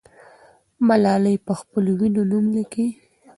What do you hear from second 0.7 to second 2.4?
ملالۍ پخپلو وینو